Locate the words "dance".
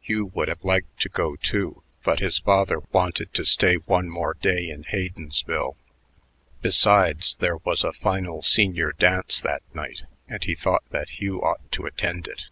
8.92-9.42